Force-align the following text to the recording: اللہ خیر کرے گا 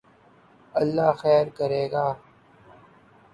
اللہ 0.75 1.11
خیر 1.21 1.45
کرے 1.57 1.83
گا 1.91 2.05